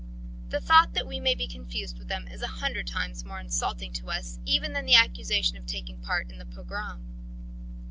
The 0.49 0.59
thought 0.59 0.95
that 0.95 1.05
we 1.05 1.19
may 1.19 1.35
be 1.35 1.45
confused 1.45 1.99
with 1.99 2.07
them 2.07 2.27
is 2.29 2.41
a 2.41 2.47
hundred 2.47 2.87
times 2.87 3.23
more 3.23 3.39
insulting 3.39 3.93
to 3.93 4.09
us 4.09 4.39
even 4.45 4.73
than 4.73 4.87
the 4.87 4.95
accusation 4.95 5.59
of 5.59 5.67
taking 5.67 5.99
part 5.99 6.31
in 6.31 6.41
a 6.41 6.45
pogrom. 6.47 7.05